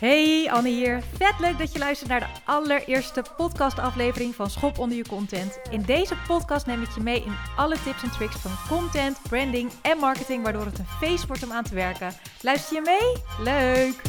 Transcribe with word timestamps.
Hey, 0.00 0.50
Anne 0.50 0.68
hier. 0.68 1.02
Vet 1.02 1.38
leuk 1.38 1.58
dat 1.58 1.72
je 1.72 1.78
luistert 1.78 2.10
naar 2.10 2.20
de 2.20 2.26
allereerste 2.44 3.24
podcastaflevering 3.36 4.34
van 4.34 4.50
Schop 4.50 4.78
onder 4.78 4.96
je 4.96 5.08
content. 5.08 5.60
In 5.70 5.82
deze 5.82 6.14
podcast 6.26 6.66
neem 6.66 6.82
ik 6.82 6.90
je 6.90 7.00
mee 7.00 7.22
in 7.22 7.34
alle 7.56 7.76
tips 7.84 8.02
en 8.02 8.10
tricks 8.10 8.36
van 8.36 8.78
content, 8.78 9.18
branding 9.28 9.70
en 9.82 9.98
marketing, 9.98 10.42
waardoor 10.42 10.64
het 10.64 10.78
een 10.78 10.86
feest 10.86 11.26
wordt 11.26 11.42
om 11.42 11.52
aan 11.52 11.64
te 11.64 11.74
werken. 11.74 12.12
Luister 12.40 12.76
je 12.76 12.82
mee? 12.82 13.22
Leuk! 13.44 14.02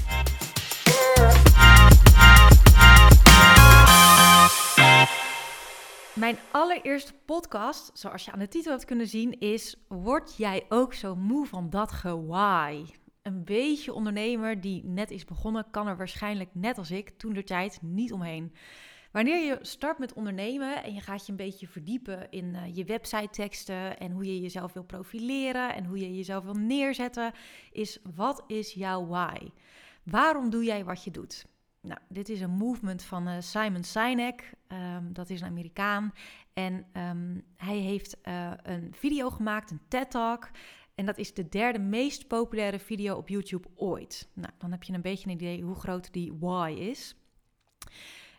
Mijn 6.13 6.37
allereerste 6.51 7.13
podcast, 7.25 7.91
zoals 7.93 8.25
je 8.25 8.31
aan 8.31 8.39
de 8.39 8.47
titel 8.47 8.71
hebt 8.71 8.85
kunnen 8.85 9.07
zien, 9.07 9.39
is 9.39 9.75
Word 9.87 10.37
jij 10.37 10.65
ook 10.69 10.93
zo 10.93 11.15
moe 11.15 11.45
van 11.45 11.69
dat 11.69 11.91
gewaaai? 11.91 13.00
Een 13.21 13.43
beetje 13.43 13.93
ondernemer 13.93 14.61
die 14.61 14.85
net 14.85 15.11
is 15.11 15.25
begonnen, 15.25 15.71
kan 15.71 15.87
er 15.87 15.97
waarschijnlijk 15.97 16.49
net 16.53 16.77
als 16.77 16.91
ik 16.91 17.09
toen 17.09 17.33
de 17.33 17.43
tijd 17.43 17.79
niet 17.81 18.13
omheen. 18.13 18.53
Wanneer 19.11 19.45
je 19.45 19.57
start 19.61 19.97
met 19.97 20.13
ondernemen 20.13 20.83
en 20.83 20.93
je 20.93 21.01
gaat 21.01 21.25
je 21.25 21.31
een 21.31 21.37
beetje 21.37 21.67
verdiepen 21.67 22.29
in 22.29 22.45
uh, 22.45 22.75
je 22.75 22.83
website 22.83 23.29
teksten 23.29 23.99
en 23.99 24.11
hoe 24.11 24.25
je 24.25 24.41
jezelf 24.41 24.73
wil 24.73 24.83
profileren 24.83 25.75
en 25.75 25.85
hoe 25.85 25.97
je 25.99 26.15
jezelf 26.15 26.43
wil 26.43 26.53
neerzetten, 26.53 27.33
is 27.71 27.99
wat 28.15 28.43
is 28.47 28.73
jouw 28.73 29.07
why? 29.07 29.37
Waarom 30.03 30.49
doe 30.49 30.63
jij 30.63 30.83
wat 30.83 31.03
je 31.03 31.11
doet? 31.11 31.45
Nou, 31.81 31.99
dit 32.09 32.29
is 32.29 32.41
een 32.41 32.57
movement 32.57 33.03
van 33.03 33.27
uh, 33.27 33.35
Simon 33.39 33.83
Sinek, 33.83 34.53
um, 34.67 35.13
dat 35.13 35.29
is 35.29 35.41
een 35.41 35.47
Amerikaan. 35.47 36.13
En 36.53 36.85
um, 36.93 37.43
hij 37.57 37.77
heeft 37.77 38.17
uh, 38.23 38.51
een 38.63 38.93
video 38.95 39.29
gemaakt, 39.29 39.71
een 39.71 39.81
TED-talk. 39.87 40.49
En 41.01 41.07
dat 41.07 41.17
is 41.17 41.33
de 41.33 41.49
derde 41.49 41.79
meest 41.79 42.27
populaire 42.27 42.79
video 42.79 43.15
op 43.15 43.27
YouTube 43.27 43.67
ooit. 43.75 44.29
Nou, 44.33 44.53
dan 44.57 44.71
heb 44.71 44.83
je 44.83 44.93
een 44.93 45.01
beetje 45.01 45.29
een 45.29 45.35
idee 45.35 45.61
hoe 45.61 45.75
groot 45.75 46.13
die 46.13 46.33
why 46.39 46.75
is. 46.77 47.15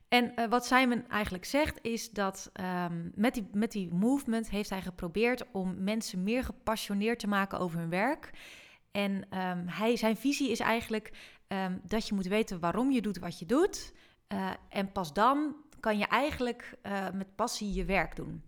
En 0.08 0.32
uh, 0.36 0.48
wat 0.48 0.66
Simon 0.66 1.08
eigenlijk 1.08 1.44
zegt 1.44 1.78
is 1.80 2.10
dat 2.10 2.50
um, 2.60 3.12
met, 3.14 3.34
die, 3.34 3.48
met 3.52 3.72
die 3.72 3.92
movement 3.94 4.50
heeft 4.50 4.70
hij 4.70 4.82
geprobeerd 4.82 5.50
om 5.52 5.82
mensen 5.82 6.22
meer 6.22 6.44
gepassioneerd 6.44 7.18
te 7.18 7.26
maken 7.26 7.58
over 7.58 7.78
hun 7.78 7.90
werk. 7.90 8.30
En 8.90 9.12
um, 9.12 9.68
hij, 9.68 9.96
zijn 9.96 10.16
visie 10.16 10.50
is 10.50 10.60
eigenlijk 10.60 11.12
um, 11.48 11.80
dat 11.86 12.08
je 12.08 12.14
moet 12.14 12.26
weten 12.26 12.60
waarom 12.60 12.90
je 12.90 13.02
doet 13.02 13.18
wat 13.18 13.38
je 13.38 13.46
doet. 13.46 13.92
Uh, 14.28 14.50
en 14.68 14.92
pas 14.92 15.12
dan 15.12 15.56
kan 15.80 15.98
je 15.98 16.06
eigenlijk 16.06 16.78
uh, 16.82 17.10
met 17.10 17.34
passie 17.34 17.72
je 17.72 17.84
werk 17.84 18.16
doen. 18.16 18.42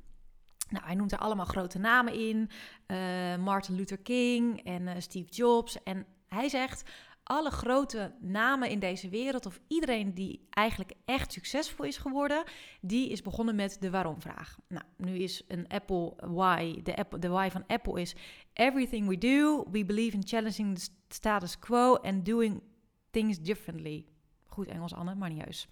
Nou, 0.69 0.85
hij 0.85 0.95
noemt 0.95 1.13
er 1.13 1.19
allemaal 1.19 1.45
grote 1.45 1.79
namen 1.79 2.13
in. 2.13 2.51
Uh, 2.87 3.37
Martin 3.37 3.75
Luther 3.75 3.99
King 3.99 4.65
en 4.65 4.83
uh, 4.83 4.93
Steve 4.99 5.31
Jobs. 5.31 5.83
En 5.83 6.07
hij 6.29 6.49
zegt, 6.49 6.91
alle 7.25 7.51
grote 7.51 8.15
namen 8.21 8.71
in 8.71 8.79
deze 8.79 9.09
wereld, 9.09 9.47
of 9.47 9.61
iedereen 9.69 10.15
die 10.15 10.47
eigenlijk 10.51 10.93
echt 11.05 11.33
succesvol 11.33 11.85
is 11.85 11.97
geworden, 11.97 12.45
die 12.81 13.09
is 13.09 13.23
begonnen 13.23 13.55
met 13.55 13.77
de 13.81 13.91
waarom-vraag. 13.91 14.59
Nou, 14.69 14.85
nu 14.97 15.19
is 15.19 15.43
een 15.49 15.69
Apple 15.69 16.15
why, 16.17 16.83
de, 16.83 17.07
de 17.19 17.29
why 17.29 17.49
van 17.51 17.67
Apple 17.67 18.01
is: 18.01 18.15
Everything 18.53 19.09
we 19.09 19.19
do, 19.19 19.65
we 19.71 19.85
believe 19.85 20.17
in 20.17 20.27
challenging 20.27 20.79
the 20.79 20.91
status 21.09 21.59
quo 21.59 21.95
and 21.95 22.25
doing 22.25 22.63
things 23.11 23.41
differently. 23.41 24.07
Goed 24.47 24.67
Engels, 24.67 24.95
Anne, 24.95 25.15
maar 25.15 25.33
niet. 25.33 25.67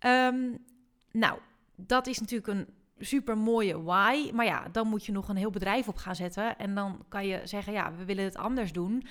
Um, 0.00 0.64
nou, 1.12 1.38
dat 1.76 2.06
is 2.06 2.18
natuurlijk 2.18 2.48
een 2.48 2.66
super 2.98 3.38
mooie 3.38 3.82
why. 3.82 4.30
Maar 4.32 4.44
ja, 4.44 4.68
dan 4.72 4.88
moet 4.88 5.04
je 5.04 5.12
nog 5.12 5.28
een 5.28 5.36
heel 5.36 5.50
bedrijf 5.50 5.88
op 5.88 5.96
gaan 5.96 6.16
zetten. 6.16 6.58
En 6.58 6.74
dan 6.74 7.04
kan 7.08 7.26
je 7.26 7.40
zeggen, 7.44 7.72
ja, 7.72 7.92
we 7.94 8.04
willen 8.04 8.24
het 8.24 8.36
anders 8.36 8.72
doen. 8.72 9.06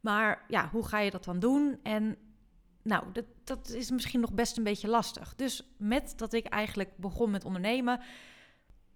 Maar 0.00 0.44
ja, 0.48 0.68
hoe 0.72 0.86
ga 0.86 0.98
je 0.98 1.10
dat 1.10 1.24
dan 1.24 1.38
doen? 1.38 1.78
En 1.82 2.16
nou, 2.82 3.04
dat, 3.12 3.24
dat 3.44 3.68
is 3.68 3.90
misschien 3.90 4.20
nog 4.20 4.32
best 4.32 4.56
een 4.56 4.64
beetje 4.64 4.88
lastig. 4.88 5.34
Dus 5.34 5.74
met 5.76 6.14
dat 6.16 6.32
ik 6.32 6.46
eigenlijk 6.46 6.96
begon 6.96 7.30
met 7.30 7.44
ondernemen, 7.44 8.00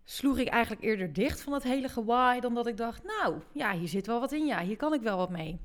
sloeg 0.04 0.38
ik 0.38 0.48
eigenlijk 0.48 0.84
eerder 0.84 1.12
dicht 1.12 1.40
van 1.40 1.52
dat 1.52 1.62
hele 1.62 2.04
why 2.04 2.40
dan 2.40 2.54
dat 2.54 2.66
ik 2.66 2.76
dacht, 2.76 3.02
nou, 3.04 3.40
ja, 3.52 3.72
hier 3.72 3.88
zit 3.88 4.06
wel 4.06 4.20
wat 4.20 4.32
in. 4.32 4.46
Ja, 4.46 4.62
hier 4.62 4.76
kan 4.76 4.94
ik 4.94 5.00
wel 5.00 5.16
wat 5.16 5.30
mee 5.30 5.60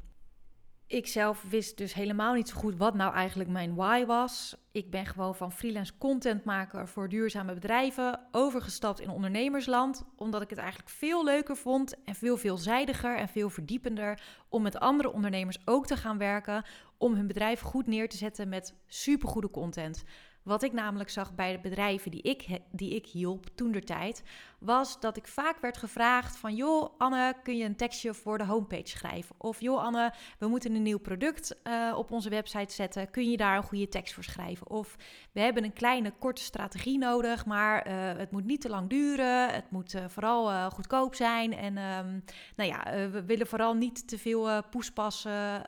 ik 0.91 1.07
zelf 1.07 1.43
wist 1.49 1.77
dus 1.77 1.93
helemaal 1.93 2.33
niet 2.33 2.49
zo 2.49 2.55
goed 2.55 2.75
wat 2.77 2.93
nou 2.93 3.13
eigenlijk 3.13 3.49
mijn 3.49 3.75
why 3.75 4.05
was. 4.05 4.55
Ik 4.71 4.89
ben 4.89 5.05
gewoon 5.05 5.35
van 5.35 5.51
freelance 5.51 5.97
contentmaker 5.97 6.87
voor 6.87 7.09
duurzame 7.09 7.53
bedrijven 7.53 8.19
overgestapt 8.31 8.99
in 8.99 9.09
ondernemersland, 9.09 10.03
omdat 10.15 10.41
ik 10.41 10.49
het 10.49 10.59
eigenlijk 10.59 10.89
veel 10.89 11.23
leuker 11.23 11.57
vond 11.57 12.03
en 12.03 12.15
veel 12.15 12.37
veelzijdiger 12.37 13.17
en 13.17 13.27
veel 13.27 13.49
verdiepender 13.49 14.21
om 14.49 14.61
met 14.61 14.79
andere 14.79 15.11
ondernemers 15.11 15.57
ook 15.65 15.87
te 15.87 15.97
gaan 15.97 16.17
werken, 16.17 16.65
om 16.97 17.13
hun 17.13 17.27
bedrijf 17.27 17.59
goed 17.59 17.87
neer 17.87 18.09
te 18.09 18.17
zetten 18.17 18.49
met 18.49 18.75
supergoede 18.87 19.49
content. 19.49 20.03
Wat 20.43 20.63
ik 20.63 20.73
namelijk 20.73 21.09
zag 21.09 21.35
bij 21.35 21.51
de 21.51 21.59
bedrijven 21.59 22.11
die 22.11 22.21
ik, 22.21 22.45
die 22.71 22.95
ik 22.95 23.05
hielp 23.05 23.45
toen 23.55 23.71
der 23.71 23.85
tijd, 23.85 24.23
was 24.59 24.99
dat 24.99 25.17
ik 25.17 25.27
vaak 25.27 25.61
werd 25.61 25.77
gevraagd 25.77 26.37
van 26.37 26.55
joh 26.55 26.89
Anne, 26.97 27.35
kun 27.43 27.57
je 27.57 27.65
een 27.65 27.75
tekstje 27.75 28.13
voor 28.13 28.37
de 28.37 28.45
homepage 28.45 28.87
schrijven? 28.87 29.35
Of 29.37 29.61
joh 29.61 29.83
Anne, 29.83 30.13
we 30.39 30.47
moeten 30.47 30.75
een 30.75 30.81
nieuw 30.81 30.99
product 30.99 31.55
uh, 31.63 31.93
op 31.97 32.11
onze 32.11 32.29
website 32.29 32.73
zetten, 32.73 33.11
kun 33.11 33.31
je 33.31 33.37
daar 33.37 33.57
een 33.57 33.63
goede 33.63 33.87
tekst 33.87 34.13
voor 34.13 34.23
schrijven? 34.23 34.69
Of 34.69 34.95
we 35.31 35.39
hebben 35.39 35.63
een 35.63 35.73
kleine 35.73 36.13
korte 36.19 36.41
strategie 36.41 36.97
nodig, 36.97 37.45
maar 37.45 37.87
uh, 37.87 37.93
het 38.17 38.31
moet 38.31 38.45
niet 38.45 38.61
te 38.61 38.69
lang 38.69 38.89
duren, 38.89 39.53
het 39.53 39.71
moet 39.71 39.93
uh, 39.93 40.05
vooral 40.07 40.71
goedkoop 40.71 41.15
zijn 41.15 41.53
en 41.53 41.77
um, 41.77 42.23
nou 42.55 42.69
ja, 42.69 43.09
we 43.09 43.25
willen 43.25 43.47
vooral 43.47 43.73
niet 43.73 44.07
te 44.07 44.17
veel 44.17 44.63
poespassen 44.63 45.65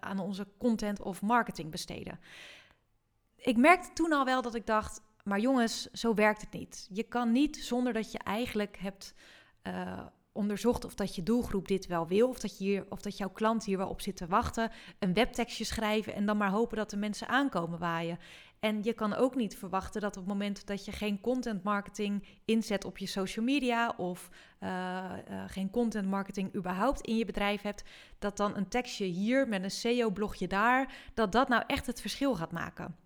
aan 0.00 0.18
onze 0.18 0.46
content 0.58 1.02
of 1.02 1.22
marketing 1.22 1.70
besteden 1.70 2.18
ik 3.44 3.56
merkte 3.56 3.92
toen 3.92 4.12
al 4.12 4.24
wel 4.24 4.42
dat 4.42 4.54
ik 4.54 4.66
dacht, 4.66 5.00
maar 5.24 5.40
jongens, 5.40 5.90
zo 5.90 6.14
werkt 6.14 6.40
het 6.40 6.52
niet. 6.52 6.88
Je 6.90 7.02
kan 7.02 7.32
niet 7.32 7.56
zonder 7.56 7.92
dat 7.92 8.12
je 8.12 8.18
eigenlijk 8.18 8.76
hebt 8.78 9.14
uh, 9.62 10.00
onderzocht 10.32 10.84
of 10.84 10.94
dat 10.94 11.14
je 11.14 11.22
doelgroep 11.22 11.68
dit 11.68 11.86
wel 11.86 12.06
wil, 12.06 12.28
of 12.28 12.38
dat, 12.38 12.58
je 12.58 12.64
hier, 12.64 12.86
of 12.88 13.00
dat 13.00 13.16
jouw 13.16 13.30
klant 13.30 13.64
hier 13.64 13.78
wel 13.78 13.88
op 13.88 14.00
zit 14.00 14.16
te 14.16 14.26
wachten, 14.26 14.70
een 14.98 15.14
webtekstje 15.14 15.64
schrijven 15.64 16.14
en 16.14 16.26
dan 16.26 16.36
maar 16.36 16.50
hopen 16.50 16.76
dat 16.76 16.90
de 16.90 16.96
mensen 16.96 17.28
aankomen 17.28 17.78
waaien. 17.78 18.18
En 18.60 18.82
je 18.82 18.92
kan 18.92 19.14
ook 19.14 19.34
niet 19.34 19.56
verwachten 19.56 20.00
dat 20.00 20.16
op 20.16 20.22
het 20.22 20.32
moment 20.32 20.66
dat 20.66 20.84
je 20.84 20.92
geen 20.92 21.20
content 21.20 21.62
marketing 21.62 22.26
inzet 22.44 22.84
op 22.84 22.98
je 22.98 23.06
social 23.06 23.44
media 23.44 23.94
of 23.96 24.30
uh, 24.60 24.68
uh, 25.30 25.44
geen 25.46 25.70
content 25.70 26.08
marketing 26.08 26.54
überhaupt 26.54 27.00
in 27.00 27.16
je 27.16 27.24
bedrijf 27.24 27.62
hebt, 27.62 27.84
dat 28.18 28.36
dan 28.36 28.56
een 28.56 28.68
tekstje 28.68 29.04
hier 29.04 29.48
met 29.48 29.62
een 29.62 29.70
SEO-blogje 29.70 30.46
daar, 30.46 30.92
dat 31.14 31.32
dat 31.32 31.48
nou 31.48 31.62
echt 31.66 31.86
het 31.86 32.00
verschil 32.00 32.34
gaat 32.34 32.52
maken. 32.52 33.03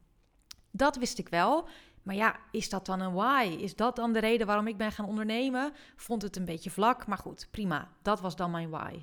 Dat 0.79 0.97
wist 0.97 1.19
ik 1.19 1.29
wel. 1.29 1.69
Maar 2.03 2.15
ja, 2.15 2.37
is 2.51 2.69
dat 2.69 2.87
dan 2.87 3.01
een 3.01 3.13
why? 3.13 3.57
Is 3.61 3.77
dat 3.77 3.97
dan 3.97 4.13
de 4.13 4.19
reden 4.19 4.47
waarom 4.47 4.67
ik 4.67 4.77
ben 4.77 4.93
gaan 4.93 5.07
ondernemen? 5.07 5.73
Vond 5.97 6.23
het 6.23 6.37
een 6.37 6.45
beetje 6.45 6.71
vlak, 6.71 7.07
maar 7.07 7.19
goed, 7.19 7.49
prima. 7.51 7.89
Dat 8.03 8.21
was 8.21 8.37
dan 8.37 8.51
mijn 8.51 8.71
why. 8.71 9.03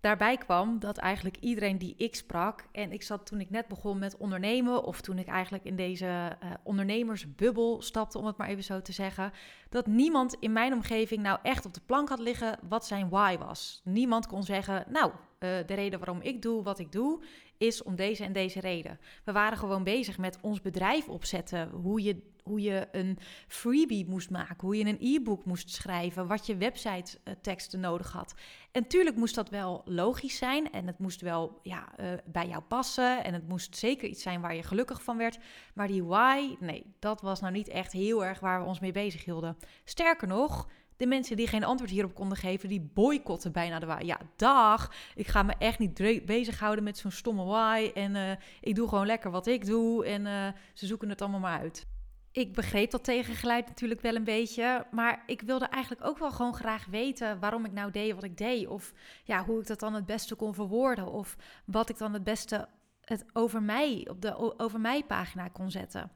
Daarbij 0.00 0.36
kwam 0.36 0.78
dat 0.78 0.96
eigenlijk 0.96 1.36
iedereen 1.40 1.78
die 1.78 1.94
ik 1.96 2.14
sprak, 2.14 2.64
en 2.72 2.92
ik 2.92 3.02
zat 3.02 3.26
toen 3.26 3.40
ik 3.40 3.50
net 3.50 3.68
begon 3.68 3.98
met 3.98 4.16
ondernemen, 4.16 4.84
of 4.84 5.00
toen 5.00 5.18
ik 5.18 5.26
eigenlijk 5.26 5.64
in 5.64 5.76
deze 5.76 6.06
uh, 6.44 6.50
ondernemersbubbel 6.62 7.82
stapte, 7.82 8.18
om 8.18 8.26
het 8.26 8.36
maar 8.36 8.48
even 8.48 8.64
zo 8.64 8.82
te 8.82 8.92
zeggen, 8.92 9.32
dat 9.68 9.86
niemand 9.86 10.36
in 10.40 10.52
mijn 10.52 10.72
omgeving 10.72 11.22
nou 11.22 11.38
echt 11.42 11.66
op 11.66 11.74
de 11.74 11.80
plank 11.86 12.08
had 12.08 12.18
liggen 12.18 12.58
wat 12.68 12.86
zijn 12.86 13.08
why 13.08 13.38
was. 13.38 13.80
Niemand 13.84 14.26
kon 14.26 14.42
zeggen, 14.42 14.84
nou, 14.88 15.10
uh, 15.10 15.18
de 15.38 15.74
reden 15.74 15.98
waarom 15.98 16.20
ik 16.20 16.42
doe 16.42 16.62
wat 16.62 16.78
ik 16.78 16.92
doe, 16.92 17.22
is 17.60 17.82
om 17.82 17.96
deze 17.96 18.24
en 18.24 18.32
deze 18.32 18.60
reden. 18.60 19.00
We 19.24 19.32
waren 19.32 19.58
gewoon 19.58 19.84
bezig 19.84 20.18
met 20.18 20.38
ons 20.40 20.60
bedrijf 20.60 21.08
opzetten, 21.08 21.68
hoe 21.68 22.02
je, 22.02 22.22
hoe 22.42 22.60
je 22.60 22.88
een 22.92 23.18
freebie 23.48 24.06
moest 24.06 24.30
maken, 24.30 24.66
hoe 24.66 24.76
je 24.76 24.84
een 24.84 25.14
e-book 25.16 25.44
moest 25.44 25.70
schrijven, 25.70 26.26
wat 26.26 26.46
je 26.46 26.56
website 26.56 27.18
uh, 27.24 27.34
teksten 27.42 27.80
nodig 27.80 28.12
had. 28.12 28.34
En 28.72 28.86
tuurlijk 28.86 29.16
moest 29.16 29.34
dat 29.34 29.48
wel 29.48 29.82
logisch 29.84 30.36
zijn 30.36 30.72
en 30.72 30.86
het 30.86 30.98
moest 30.98 31.20
wel 31.20 31.60
ja, 31.62 31.92
uh, 32.00 32.12
bij 32.24 32.48
jou 32.48 32.62
passen 32.62 33.24
en 33.24 33.34
het 33.34 33.48
moest 33.48 33.76
zeker 33.76 34.08
iets 34.08 34.22
zijn 34.22 34.40
waar 34.40 34.54
je 34.54 34.62
gelukkig 34.62 35.02
van 35.02 35.16
werd. 35.16 35.38
Maar 35.74 35.86
die 35.86 36.04
why, 36.04 36.56
nee, 36.60 36.94
dat 36.98 37.20
was 37.20 37.40
nou 37.40 37.52
niet 37.52 37.68
echt 37.68 37.92
heel 37.92 38.24
erg 38.24 38.40
waar 38.40 38.60
we 38.60 38.66
ons 38.66 38.80
mee 38.80 38.92
bezig 38.92 39.24
hielden. 39.24 39.56
Sterker 39.84 40.28
nog, 40.28 40.68
de 41.00 41.06
mensen 41.06 41.36
die 41.36 41.46
geen 41.46 41.64
antwoord 41.64 41.90
hierop 41.90 42.14
konden 42.14 42.38
geven, 42.38 42.68
die 42.68 42.90
boycotten 42.94 43.52
bijna 43.52 43.78
de 43.78 43.86
why. 43.86 44.04
Ja, 44.04 44.18
dag. 44.36 44.92
Ik 45.14 45.26
ga 45.26 45.42
me 45.42 45.54
echt 45.58 45.78
niet 45.78 46.24
bezighouden 46.26 46.84
met 46.84 46.98
zo'n 46.98 47.10
stomme 47.10 47.44
why. 47.44 47.90
En 47.94 48.14
uh, 48.14 48.30
ik 48.60 48.74
doe 48.74 48.88
gewoon 48.88 49.06
lekker 49.06 49.30
wat 49.30 49.46
ik 49.46 49.66
doe. 49.66 50.06
En 50.06 50.26
uh, 50.26 50.48
ze 50.74 50.86
zoeken 50.86 51.08
het 51.08 51.20
allemaal 51.20 51.40
maar 51.40 51.58
uit. 51.58 51.86
Ik 52.32 52.54
begreep 52.54 52.90
dat 52.90 53.04
tegengeluid 53.04 53.66
natuurlijk 53.66 54.00
wel 54.00 54.14
een 54.14 54.24
beetje. 54.24 54.86
Maar 54.90 55.22
ik 55.26 55.40
wilde 55.40 55.66
eigenlijk 55.66 56.04
ook 56.04 56.18
wel 56.18 56.30
gewoon 56.30 56.54
graag 56.54 56.86
weten 56.86 57.38
waarom 57.38 57.64
ik 57.64 57.72
nou 57.72 57.90
deed 57.90 58.14
wat 58.14 58.24
ik 58.24 58.36
deed. 58.36 58.66
Of 58.66 58.92
ja, 59.24 59.44
hoe 59.44 59.60
ik 59.60 59.66
dat 59.66 59.80
dan 59.80 59.94
het 59.94 60.06
beste 60.06 60.34
kon 60.34 60.54
verwoorden. 60.54 61.12
Of 61.12 61.36
wat 61.64 61.88
ik 61.88 61.98
dan 61.98 62.12
het 62.12 62.24
beste 62.24 62.68
het 63.00 63.24
over 63.32 63.62
mij 63.62 64.06
op 64.10 64.22
de 64.22 64.58
over 64.58 64.80
mij 64.80 65.04
pagina 65.04 65.48
kon 65.48 65.70
zetten 65.70 66.10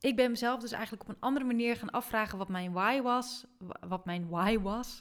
ik 0.00 0.16
ben 0.16 0.30
mezelf 0.30 0.60
dus 0.60 0.72
eigenlijk 0.72 1.02
op 1.02 1.08
een 1.08 1.20
andere 1.20 1.44
manier 1.44 1.76
gaan 1.76 1.90
afvragen 1.90 2.38
wat 2.38 2.48
mijn 2.48 2.72
why 2.72 3.00
was. 3.00 3.44
Wat 3.88 4.04
mijn 4.04 4.28
why 4.28 4.58
was. 4.58 5.00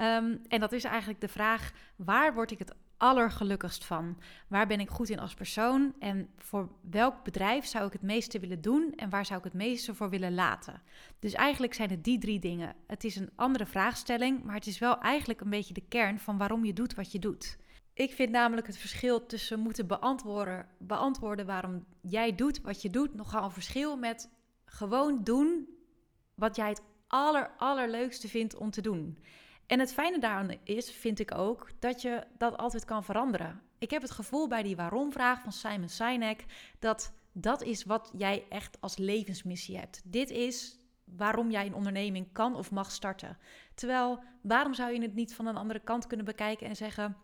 um, 0.00 0.42
en 0.48 0.60
dat 0.60 0.72
is 0.72 0.84
eigenlijk 0.84 1.20
de 1.20 1.28
vraag: 1.28 1.72
waar 1.96 2.34
word 2.34 2.50
ik 2.50 2.58
het 2.58 2.74
allergelukkigst 2.96 3.84
van? 3.84 4.18
Waar 4.48 4.66
ben 4.66 4.80
ik 4.80 4.88
goed 4.88 5.08
in 5.08 5.18
als 5.18 5.34
persoon? 5.34 5.94
En 5.98 6.28
voor 6.36 6.68
welk 6.90 7.24
bedrijf 7.24 7.66
zou 7.66 7.86
ik 7.86 7.92
het 7.92 8.02
meeste 8.02 8.38
willen 8.38 8.60
doen? 8.60 8.92
En 8.96 9.10
waar 9.10 9.26
zou 9.26 9.38
ik 9.38 9.44
het 9.44 9.54
meeste 9.54 9.94
voor 9.94 10.10
willen 10.10 10.34
laten? 10.34 10.82
Dus 11.18 11.32
eigenlijk 11.32 11.74
zijn 11.74 11.90
het 11.90 12.04
die 12.04 12.18
drie 12.18 12.38
dingen. 12.38 12.74
Het 12.86 13.04
is 13.04 13.16
een 13.16 13.30
andere 13.36 13.66
vraagstelling, 13.66 14.44
maar 14.44 14.54
het 14.54 14.66
is 14.66 14.78
wel 14.78 14.98
eigenlijk 14.98 15.40
een 15.40 15.50
beetje 15.50 15.74
de 15.74 15.84
kern 15.88 16.18
van 16.18 16.38
waarom 16.38 16.64
je 16.64 16.72
doet 16.72 16.94
wat 16.94 17.12
je 17.12 17.18
doet. 17.18 17.58
Ik 17.94 18.12
vind 18.12 18.30
namelijk 18.30 18.66
het 18.66 18.76
verschil 18.76 19.26
tussen 19.26 19.60
moeten 19.60 19.86
beantwoorden, 19.86 20.68
beantwoorden 20.78 21.46
waarom 21.46 21.84
jij 22.00 22.34
doet 22.34 22.60
wat 22.60 22.82
je 22.82 22.90
doet 22.90 23.14
nogal 23.14 23.44
een 23.44 23.50
verschil 23.50 23.96
met 23.96 24.30
gewoon 24.64 25.24
doen 25.24 25.68
wat 26.34 26.56
jij 26.56 26.68
het 26.68 26.82
aller, 27.06 27.50
allerleukste 27.56 28.28
vindt 28.28 28.56
om 28.56 28.70
te 28.70 28.80
doen. 28.80 29.18
En 29.66 29.78
het 29.80 29.92
fijne 29.92 30.18
daaraan 30.18 30.58
is, 30.64 30.90
vind 30.90 31.18
ik 31.18 31.34
ook, 31.34 31.70
dat 31.78 32.02
je 32.02 32.26
dat 32.38 32.56
altijd 32.56 32.84
kan 32.84 33.04
veranderen. 33.04 33.62
Ik 33.78 33.90
heb 33.90 34.02
het 34.02 34.10
gevoel 34.10 34.48
bij 34.48 34.62
die 34.62 34.76
waarom-vraag 34.76 35.40
van 35.42 35.52
Simon 35.52 35.88
Sinek 35.88 36.44
dat 36.78 37.12
dat 37.32 37.62
is 37.62 37.84
wat 37.84 38.10
jij 38.16 38.44
echt 38.48 38.80
als 38.80 38.96
levensmissie 38.96 39.78
hebt. 39.78 40.02
Dit 40.04 40.30
is 40.30 40.78
waarom 41.04 41.50
jij 41.50 41.66
een 41.66 41.74
onderneming 41.74 42.32
kan 42.32 42.56
of 42.56 42.70
mag 42.70 42.90
starten. 42.90 43.38
Terwijl, 43.74 44.22
waarom 44.42 44.74
zou 44.74 44.92
je 44.92 45.02
het 45.02 45.14
niet 45.14 45.34
van 45.34 45.46
een 45.46 45.56
andere 45.56 45.80
kant 45.80 46.06
kunnen 46.06 46.26
bekijken 46.26 46.66
en 46.66 46.76
zeggen: 46.76 47.16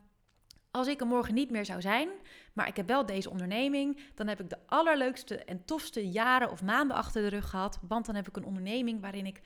als 0.70 0.86
ik 0.86 1.00
er 1.00 1.06
morgen 1.06 1.34
niet 1.34 1.50
meer 1.50 1.64
zou 1.64 1.80
zijn, 1.80 2.08
maar 2.52 2.68
ik 2.68 2.76
heb 2.76 2.86
wel 2.86 3.06
deze 3.06 3.30
onderneming, 3.30 4.00
dan 4.14 4.28
heb 4.28 4.40
ik 4.40 4.50
de 4.50 4.58
allerleukste 4.66 5.44
en 5.44 5.64
tofste 5.64 6.08
jaren 6.08 6.50
of 6.50 6.62
maanden 6.62 6.96
achter 6.96 7.22
de 7.22 7.28
rug 7.28 7.50
gehad. 7.50 7.78
Want 7.88 8.06
dan 8.06 8.14
heb 8.14 8.28
ik 8.28 8.36
een 8.36 8.44
onderneming 8.44 9.00
waarin 9.00 9.26
ik 9.26 9.40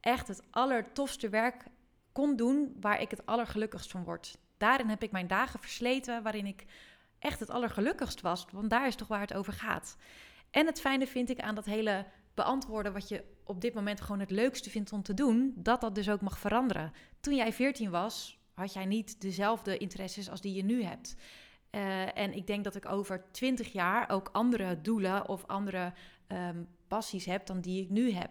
echt 0.00 0.28
het 0.28 0.42
allertofste 0.50 1.28
werk 1.28 1.64
kon 2.12 2.36
doen, 2.36 2.76
waar 2.80 3.00
ik 3.00 3.10
het 3.10 3.26
allergelukkigst 3.26 3.90
van 3.90 4.04
word. 4.04 4.38
Daarin 4.56 4.88
heb 4.88 5.02
ik 5.02 5.10
mijn 5.10 5.26
dagen 5.26 5.60
versleten, 5.60 6.22
waarin 6.22 6.46
ik 6.46 6.64
echt 7.18 7.40
het 7.40 7.50
allergelukkigst 7.50 8.20
was. 8.20 8.46
Want 8.52 8.70
daar 8.70 8.86
is 8.86 8.94
toch 8.94 9.08
waar 9.08 9.20
het 9.20 9.34
over 9.34 9.52
gaat. 9.52 9.96
En 10.50 10.66
het 10.66 10.80
fijne 10.80 11.06
vind 11.06 11.30
ik 11.30 11.40
aan 11.40 11.54
dat 11.54 11.64
hele 11.64 12.06
beantwoorden 12.34 12.92
wat 12.92 13.08
je 13.08 13.24
op 13.44 13.60
dit 13.60 13.74
moment 13.74 14.00
gewoon 14.00 14.20
het 14.20 14.30
leukste 14.30 14.70
vindt 14.70 14.92
om 14.92 15.02
te 15.02 15.14
doen, 15.14 15.52
dat 15.56 15.80
dat 15.80 15.94
dus 15.94 16.10
ook 16.10 16.20
mag 16.20 16.38
veranderen. 16.38 16.92
Toen 17.20 17.34
jij 17.34 17.52
14 17.52 17.90
was, 17.90 18.37
had 18.58 18.72
jij 18.72 18.86
niet 18.86 19.20
dezelfde 19.20 19.78
interesses 19.78 20.30
als 20.30 20.40
die 20.40 20.54
je 20.54 20.64
nu 20.64 20.82
hebt. 20.82 21.16
Uh, 21.70 22.18
en 22.18 22.32
ik 22.32 22.46
denk 22.46 22.64
dat 22.64 22.74
ik 22.74 22.86
over 22.86 23.24
20 23.30 23.72
jaar 23.72 24.10
ook 24.10 24.28
andere 24.32 24.80
doelen 24.80 25.28
of 25.28 25.46
andere 25.46 25.92
um, 26.28 26.68
passies 26.88 27.24
heb 27.24 27.46
dan 27.46 27.60
die 27.60 27.82
ik 27.82 27.90
nu 27.90 28.12
heb. 28.12 28.30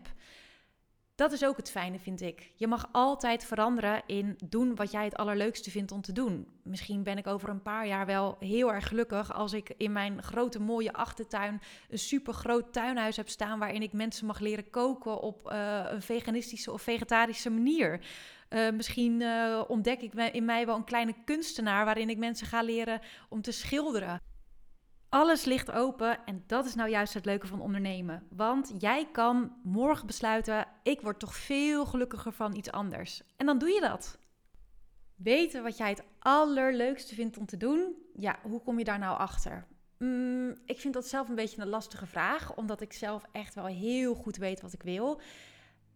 Dat 1.17 1.31
is 1.31 1.45
ook 1.45 1.57
het 1.57 1.71
fijne, 1.71 1.99
vind 1.99 2.21
ik. 2.21 2.51
Je 2.55 2.67
mag 2.67 2.89
altijd 2.91 3.45
veranderen 3.45 4.01
in 4.05 4.37
doen 4.45 4.75
wat 4.75 4.91
jij 4.91 5.03
het 5.03 5.15
allerleukste 5.15 5.71
vindt 5.71 5.91
om 5.91 6.01
te 6.01 6.11
doen. 6.11 6.47
Misschien 6.63 7.03
ben 7.03 7.17
ik 7.17 7.27
over 7.27 7.49
een 7.49 7.61
paar 7.61 7.87
jaar 7.87 8.05
wel 8.05 8.35
heel 8.39 8.73
erg 8.73 8.87
gelukkig 8.87 9.33
als 9.33 9.53
ik 9.53 9.73
in 9.77 9.91
mijn 9.91 10.23
grote 10.23 10.59
mooie 10.59 10.93
achtertuin 10.93 11.61
een 11.89 11.99
super 11.99 12.33
groot 12.33 12.73
tuinhuis 12.73 13.17
heb 13.17 13.29
staan 13.29 13.59
waarin 13.59 13.81
ik 13.81 13.93
mensen 13.93 14.25
mag 14.25 14.39
leren 14.39 14.69
koken 14.69 15.19
op 15.21 15.51
uh, 15.51 15.85
een 15.89 16.01
veganistische 16.01 16.71
of 16.71 16.81
vegetarische 16.81 17.49
manier. 17.49 17.99
Uh, 18.49 18.69
misschien 18.69 19.21
uh, 19.21 19.61
ontdek 19.67 20.01
ik 20.01 20.13
in 20.13 20.45
mij 20.45 20.65
wel 20.65 20.75
een 20.75 20.83
kleine 20.83 21.15
kunstenaar 21.25 21.85
waarin 21.85 22.09
ik 22.09 22.17
mensen 22.17 22.47
ga 22.47 22.61
leren 22.61 23.01
om 23.29 23.41
te 23.41 23.51
schilderen. 23.51 24.21
Alles 25.09 25.45
ligt 25.45 25.71
open 25.71 26.25
en 26.25 26.43
dat 26.47 26.65
is 26.65 26.75
nou 26.75 26.89
juist 26.89 27.13
het 27.13 27.25
leuke 27.25 27.47
van 27.47 27.61
ondernemen. 27.61 28.27
Want 28.29 28.73
jij 28.77 29.07
kan 29.11 29.57
morgen 29.63 30.07
besluiten: 30.07 30.67
ik 30.83 31.01
word 31.01 31.19
toch 31.19 31.35
veel 31.35 31.85
gelukkiger 31.85 32.31
van 32.31 32.55
iets 32.55 32.71
anders. 32.71 33.21
En 33.37 33.45
dan 33.45 33.57
doe 33.57 33.69
je 33.69 33.81
dat. 33.81 34.19
Weten 35.15 35.63
wat 35.63 35.77
jij 35.77 35.89
het 35.89 36.03
allerleukste 36.19 37.15
vindt 37.15 37.37
om 37.37 37.45
te 37.45 37.57
doen, 37.57 37.95
ja, 38.15 38.39
hoe 38.41 38.61
kom 38.61 38.77
je 38.77 38.83
daar 38.83 38.99
nou 38.99 39.17
achter? 39.17 39.67
Mm, 39.97 40.55
ik 40.65 40.79
vind 40.79 40.93
dat 40.93 41.07
zelf 41.07 41.29
een 41.29 41.35
beetje 41.35 41.61
een 41.61 41.67
lastige 41.67 42.05
vraag, 42.05 42.55
omdat 42.55 42.81
ik 42.81 42.93
zelf 42.93 43.23
echt 43.31 43.55
wel 43.55 43.65
heel 43.65 44.15
goed 44.15 44.37
weet 44.37 44.61
wat 44.61 44.73
ik 44.73 44.83
wil. 44.83 45.21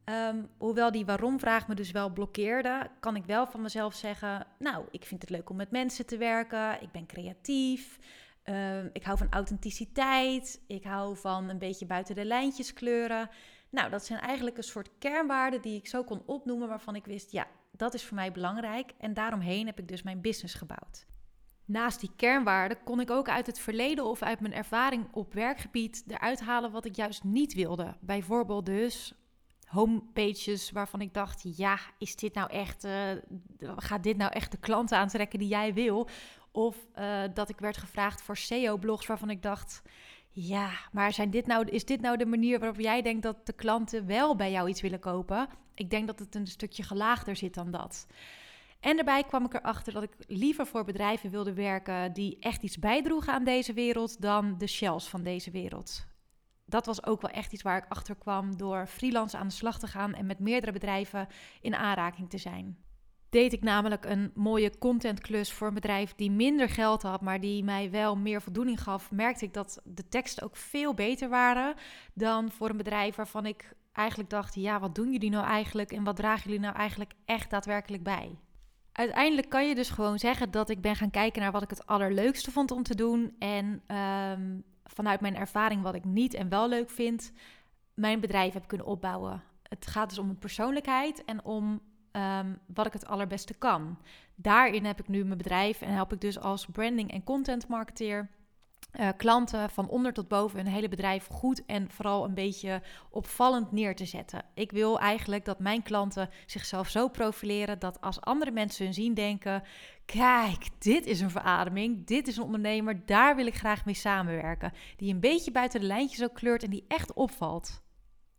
Um, 0.06 0.50
hoewel 0.58 0.92
die 0.92 1.06
waarom-vraag 1.06 1.68
me 1.68 1.76
dus 1.76 1.92
wel 1.92 2.10
blokkeerde, 2.10 2.90
kan 3.00 3.16
ik 3.16 3.26
wel 3.26 3.48
van 3.48 3.62
mezelf 3.62 3.94
zeggen: 3.94 4.48
Nou, 4.60 4.86
ik 4.92 5.06
vind 5.06 5.22
het 5.22 5.30
leuk 5.30 5.50
om 5.50 5.56
met 5.56 5.72
mensen 5.72 6.06
te 6.06 6.18
werken, 6.18 6.82
ik 6.82 6.92
ben 6.92 7.06
creatief. 7.06 8.00
Um, 8.46 8.90
ik 8.94 9.04
hou 9.04 9.18
van 9.18 9.28
authenticiteit. 9.30 10.62
Ik 10.68 10.84
hou 10.84 11.18
van 11.18 11.50
een 11.50 11.58
beetje 11.58 11.86
buiten 11.86 12.16
de 12.16 12.26
lijntjes 12.26 12.74
kleuren. 12.74 13.30
Nou, 13.70 13.90
dat 13.90 14.06
zijn 14.06 14.20
eigenlijk 14.20 14.58
een 14.58 14.64
soort 14.64 14.90
kernwaarden 15.00 15.62
die 15.62 15.78
ik 15.78 15.88
zo 15.88 16.04
kon 16.04 16.24
opnoemen, 16.26 16.68
waarvan 16.68 16.96
ik 16.96 17.06
wist, 17.06 17.32
ja, 17.32 17.48
dat 17.72 17.94
is 17.94 18.06
voor 18.06 18.16
mij 18.16 18.32
belangrijk. 18.32 18.94
En 18.98 19.14
daaromheen 19.14 19.66
heb 19.66 19.80
ik 19.80 19.88
dus 19.88 20.04
mijn 20.04 20.22
business 20.22 20.54
gebouwd. 20.54 21.06
Naast 21.66 22.00
die 22.00 22.12
kernwaarden 22.16 22.84
kon 22.84 23.00
ik 23.00 23.12
ook 23.12 23.30
uit 23.30 23.48
het 23.48 23.60
verleden 23.60 24.06
of 24.06 24.22
uit 24.22 24.40
mijn 24.40 24.54
ervaring 24.54 25.08
op 25.12 25.34
werkgebied 25.34 26.04
eruit 26.08 26.40
halen 26.40 26.72
wat 26.72 26.86
ik 26.86 26.96
juist 26.96 27.24
niet 27.24 27.54
wilde. 27.54 27.96
Bijvoorbeeld 28.00 28.66
dus 28.66 29.14
homepages 29.72 30.72
waarvan 30.72 31.02
ik 31.02 31.14
dacht: 31.14 31.58
ja, 31.58 31.80
is 31.98 32.16
dit 32.16 32.34
nou 32.34 32.50
echt, 32.50 32.86
uh, 32.86 33.12
gaat 33.60 34.04
dit 34.04 34.18
nou 34.18 34.32
echt 34.32 34.52
de 34.52 34.58
klanten 34.58 34.98
aantrekken 34.98 35.40
die 35.40 35.48
jij 35.48 35.74
wil? 35.74 36.08
Of 36.52 36.78
uh, 37.00 37.22
dat 37.34 37.50
ik 37.50 37.60
werd 37.60 37.78
gevraagd 37.78 38.22
voor 38.22 38.38
SEO-blogs 38.38 39.06
waarvan 39.06 39.30
ik 39.30 39.42
dacht: 39.42 39.82
ja, 40.30 40.72
maar 40.92 41.14
zijn 41.14 41.30
dit 41.30 41.48
nou, 41.48 41.68
is 41.68 41.86
dit 41.86 42.02
nou 42.02 42.18
de 42.18 42.26
manier 42.26 42.60
waarop 42.60 42.80
jij 42.80 43.02
denkt 43.02 43.24
dat 43.24 43.46
de 43.46 43.54
klanten 43.54 44.06
wel 44.06 44.36
bij 44.36 44.52
jou 44.52 44.70
iets 44.70 44.82
willen 44.82 45.00
kopen? 45.00 45.48
Ik 45.76 45.90
denk 45.90 46.08
dat 46.08 46.20
het 46.20 46.36
een 46.36 46.48
stukje 46.48 46.84
gelaagder 46.84 47.36
zit 47.36 47.54
dan 47.54 47.72
dat. 47.72 48.08
En 48.80 48.96
daarbij 48.96 49.24
kwam 49.24 49.46
ik 49.46 49.54
erachter 49.54 49.94
dat 49.94 50.04
ik 50.04 50.14
liever 50.28 50.68
voor 50.68 50.84
bedrijven 50.84 51.30
wilde 51.30 51.54
werken 51.54 52.14
die 52.14 52.38
echt 52.40 52.64
iets 52.64 52.80
bijdroegen 52.80 53.34
aan 53.34 53.44
deze 53.44 53.74
wereld 53.74 54.22
dan 54.22 54.58
de 54.58 54.68
shells 54.68 55.10
van 55.10 55.24
deze 55.24 55.52
wereld 55.52 56.10
dat 56.72 56.86
was 56.86 57.06
ook 57.06 57.22
wel 57.22 57.32
echt 57.32 57.54
iets 57.54 57.62
waar 57.62 57.78
ik 57.78 57.86
achter 57.90 58.16
kwam 58.16 58.58
door 58.58 58.88
freelance 58.88 59.38
aan 59.38 59.48
de 59.48 59.54
slag 59.54 59.80
te 59.80 59.88
gaan 59.88 60.14
en 60.14 60.26
met 60.26 60.40
meerdere 60.40 60.72
bedrijven 60.72 61.28
in 61.62 61.76
aanraking 61.76 62.30
te 62.30 62.38
zijn. 62.38 62.78
Deed 63.30 63.54
ik 63.54 63.64
namelijk 63.64 64.06
een 64.06 64.32
mooie 64.36 64.78
contentklus 64.78 65.52
voor 65.52 65.68
een 65.68 65.74
bedrijf 65.74 66.16
die 66.16 66.32
minder 66.32 66.70
geld 66.70 67.02
had, 67.02 67.22
maar 67.22 67.40
die 67.40 67.64
mij 67.64 67.92
wel 67.92 68.16
meer 68.18 68.42
voldoening 68.42 68.82
gaf, 68.82 69.12
merkte 69.12 69.46
ik 69.46 69.54
dat 69.54 69.82
de 69.84 70.08
teksten 70.08 70.44
ook 70.44 70.56
veel 70.56 70.94
beter 70.94 71.30
waren 71.30 71.76
dan 72.14 72.52
voor 72.52 72.70
een 72.70 72.78
bedrijf 72.78 73.16
waarvan 73.16 73.46
ik 73.46 73.76
eigenlijk 73.92 74.30
dacht: 74.30 74.56
ja, 74.56 74.80
wat 74.80 74.96
doen 74.96 75.12
jullie 75.12 75.30
nou 75.30 75.46
eigenlijk 75.46 75.92
en 75.92 76.04
wat 76.04 76.16
dragen 76.16 76.44
jullie 76.44 76.66
nou 76.66 76.76
eigenlijk 76.76 77.12
echt 77.26 77.50
daadwerkelijk 77.50 78.04
bij? 78.04 78.40
Uiteindelijk 78.92 79.50
kan 79.50 79.68
je 79.68 79.76
dus 79.76 79.90
gewoon 79.90 80.20
zeggen 80.20 80.52
dat 80.52 80.70
ik 80.70 80.82
ben 80.82 80.96
gaan 80.96 81.12
kijken 81.12 81.42
naar 81.42 81.52
wat 81.52 81.64
ik 81.64 81.70
het 81.70 81.86
allerleukste 81.86 82.52
vond 82.52 82.72
om 82.72 82.84
te 82.84 82.96
doen. 82.96 83.36
En 83.40 83.82
um, 84.38 84.64
vanuit 84.94 85.22
mijn 85.22 85.36
ervaring 85.36 85.82
wat 85.82 85.96
ik 85.96 86.06
niet 86.06 86.34
en 86.34 86.50
wel 86.50 86.70
leuk 86.70 86.90
vind, 86.90 87.32
mijn 87.94 88.20
bedrijf 88.20 88.54
heb 88.54 88.68
kunnen 88.68 88.88
opbouwen. 88.88 89.44
Het 89.64 89.88
gaat 89.88 90.10
dus 90.10 90.18
om 90.18 90.30
een 90.30 90.40
persoonlijkheid 90.40 91.26
en 91.26 91.44
om 91.44 91.82
um, 92.12 92.60
wat 92.66 92.86
ik 92.86 92.94
het 92.94 93.06
allerbeste 93.06 93.54
kan. 93.54 93.98
Daarin 94.36 94.86
heb 94.86 95.00
ik 95.00 95.08
nu 95.08 95.24
mijn 95.24 95.38
bedrijf 95.38 95.82
en 95.82 95.94
help 95.94 96.14
ik 96.14 96.22
dus 96.22 96.40
als 96.40 96.66
branding 96.66 97.12
en 97.12 97.24
content 97.24 97.68
marketeer 97.68 98.30
uh, 99.00 99.10
klanten 99.18 99.70
van 99.70 99.90
onder 99.90 100.14
tot 100.14 100.28
boven 100.28 100.58
hun 100.58 100.68
hele 100.68 100.90
bedrijf 100.90 101.28
goed 101.28 101.66
en 101.66 101.92
vooral 101.92 102.26
een 102.26 102.34
beetje 102.34 102.82
opvallend 103.10 103.72
neer 103.72 103.96
te 103.96 104.06
zetten. 104.06 104.46
Ik 104.54 104.72
wil 104.72 105.00
eigenlijk 105.00 105.46
dat 105.46 105.60
mijn 105.60 105.84
klanten 105.84 106.30
zichzelf 106.46 106.90
zo 106.90 107.08
profileren 107.08 107.80
dat 107.80 108.02
als 108.02 108.22
andere 108.22 108.52
mensen 108.52 108.86
hun 108.86 108.94
zien 108.94 109.14
denken: 109.14 109.64
kijk, 110.06 110.70
dit 110.80 111.06
is 111.06 111.20
een 111.20 111.30
verademing, 111.30 112.06
dit 112.06 112.28
is 112.28 112.38
een 112.38 112.44
ondernemer, 112.44 113.06
daar 113.06 113.36
wil 113.36 113.46
ik 113.46 113.56
graag 113.56 113.86
mee 113.86 113.96
samenwerken. 113.96 114.74
Die 114.98 115.14
een 115.14 115.20
beetje 115.20 115.52
buiten 115.52 115.80
de 115.80 115.86
lijntjes 115.86 116.24
ook 116.24 116.34
kleurt 116.34 116.64
en 116.64 116.70
die 116.70 116.86
echt 116.88 117.14
opvalt. 117.14 117.81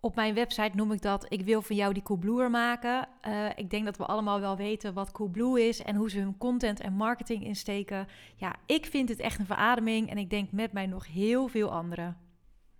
Op 0.04 0.14
mijn 0.14 0.34
website 0.34 0.76
noem 0.76 0.92
ik 0.92 1.02
dat 1.02 1.26
ik 1.28 1.40
wil 1.42 1.62
van 1.62 1.76
jou 1.76 1.92
die 1.92 2.02
Coolblue 2.02 2.48
maken. 2.48 3.08
Uh, 3.28 3.46
ik 3.54 3.70
denk 3.70 3.84
dat 3.84 3.96
we 3.96 4.06
allemaal 4.06 4.40
wel 4.40 4.56
weten 4.56 4.94
wat 4.94 5.12
Coolblue 5.12 5.68
is 5.68 5.82
en 5.82 5.96
hoe 5.96 6.10
ze 6.10 6.18
hun 6.18 6.38
content 6.38 6.80
en 6.80 6.92
marketing 6.92 7.44
insteken. 7.44 8.06
Ja, 8.36 8.56
ik 8.66 8.86
vind 8.86 9.08
het 9.08 9.20
echt 9.20 9.38
een 9.38 9.46
verademing 9.46 10.10
en 10.10 10.18
ik 10.18 10.30
denk 10.30 10.52
met 10.52 10.72
mij 10.72 10.86
nog 10.86 11.06
heel 11.06 11.48
veel 11.48 11.72
anderen. 11.72 12.16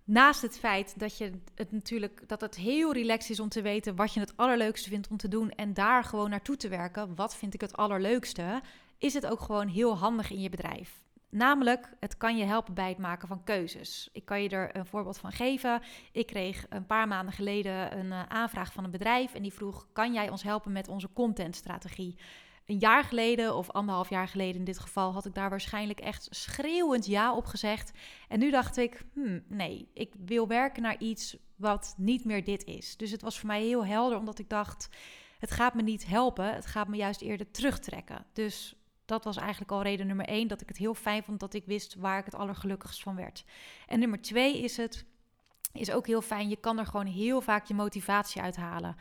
Naast 0.03 0.41
het 0.41 0.59
feit 0.59 0.99
dat 0.99 1.17
je 1.17 1.31
het 1.55 1.71
natuurlijk 1.71 2.23
dat 2.27 2.41
het 2.41 2.55
heel 2.55 2.93
relaxed 2.93 3.29
is 3.29 3.39
om 3.39 3.49
te 3.49 3.61
weten 3.61 3.95
wat 3.95 4.13
je 4.13 4.19
het 4.19 4.37
allerleukste 4.37 4.89
vindt 4.89 5.07
om 5.07 5.17
te 5.17 5.27
doen 5.27 5.49
en 5.49 5.73
daar 5.73 6.03
gewoon 6.03 6.29
naartoe 6.29 6.57
te 6.57 6.67
werken. 6.67 7.15
Wat 7.15 7.35
vind 7.35 7.53
ik 7.53 7.61
het 7.61 7.77
allerleukste? 7.77 8.61
Is 8.97 9.13
het 9.13 9.25
ook 9.25 9.41
gewoon 9.41 9.67
heel 9.67 9.97
handig 9.97 10.31
in 10.31 10.41
je 10.41 10.49
bedrijf? 10.49 11.01
Namelijk, 11.33 11.93
het 11.99 12.17
kan 12.17 12.37
je 12.37 12.43
helpen 12.43 12.73
bij 12.73 12.89
het 12.89 12.97
maken 12.97 13.27
van 13.27 13.43
keuzes. 13.43 14.09
Ik 14.11 14.25
kan 14.25 14.43
je 14.43 14.49
er 14.49 14.75
een 14.75 14.85
voorbeeld 14.85 15.17
van 15.17 15.31
geven. 15.31 15.81
Ik 16.11 16.25
kreeg 16.25 16.65
een 16.69 16.85
paar 16.85 17.07
maanden 17.07 17.33
geleden 17.33 17.97
een 17.97 18.05
uh, 18.05 18.23
aanvraag 18.27 18.73
van 18.73 18.83
een 18.83 18.91
bedrijf 18.91 19.33
en 19.33 19.41
die 19.41 19.53
vroeg: 19.53 19.87
Kan 19.93 20.13
jij 20.13 20.29
ons 20.29 20.43
helpen 20.43 20.71
met 20.71 20.87
onze 20.87 21.13
contentstrategie? 21.13 22.17
Een 22.65 22.79
jaar 22.79 23.03
geleden 23.03 23.55
of 23.55 23.71
anderhalf 23.71 24.09
jaar 24.09 24.27
geleden 24.27 24.55
in 24.55 24.63
dit 24.63 24.79
geval 24.79 25.13
had 25.13 25.25
ik 25.25 25.33
daar 25.33 25.49
waarschijnlijk 25.49 25.99
echt 25.99 26.27
schreeuwend 26.29 27.05
ja 27.05 27.35
op 27.35 27.45
gezegd. 27.45 27.91
En 28.27 28.39
nu 28.39 28.51
dacht 28.51 28.77
ik: 28.77 29.05
hmm, 29.13 29.43
nee, 29.47 29.89
ik 29.93 30.13
wil 30.25 30.47
werken 30.47 30.81
naar 30.81 30.99
iets 30.99 31.37
wat 31.55 31.93
niet 31.97 32.25
meer 32.25 32.43
dit 32.43 32.63
is. 32.63 32.97
Dus 32.97 33.11
het 33.11 33.21
was 33.21 33.39
voor 33.39 33.47
mij 33.47 33.63
heel 33.63 33.85
helder, 33.85 34.17
omdat 34.17 34.39
ik 34.39 34.49
dacht: 34.49 34.89
het 35.39 35.51
gaat 35.51 35.73
me 35.73 35.81
niet 35.81 36.05
helpen, 36.05 36.53
het 36.53 36.65
gaat 36.65 36.87
me 36.87 36.95
juist 36.95 37.21
eerder 37.21 37.51
terugtrekken. 37.51 38.25
Dus 38.33 38.75
dat 39.05 39.23
was 39.23 39.37
eigenlijk 39.37 39.71
al 39.71 39.81
reden 39.81 40.07
nummer 40.07 40.25
één. 40.25 40.47
Dat 40.47 40.61
ik 40.61 40.67
het 40.67 40.77
heel 40.77 40.93
fijn 40.93 41.23
vond 41.23 41.39
dat 41.39 41.53
ik 41.53 41.65
wist 41.65 41.95
waar 41.95 42.19
ik 42.19 42.25
het 42.25 42.35
allergelukkigst 42.35 43.03
van 43.03 43.15
werd. 43.15 43.45
En 43.87 43.99
nummer 43.99 44.21
twee 44.21 44.61
is 44.61 44.77
het, 44.77 45.05
is 45.73 45.91
ook 45.91 46.07
heel 46.07 46.21
fijn. 46.21 46.49
Je 46.49 46.55
kan 46.55 46.79
er 46.79 46.85
gewoon 46.85 47.05
heel 47.05 47.41
vaak 47.41 47.65
je 47.65 47.73
motivatie 47.73 48.41
uithalen. 48.41 48.95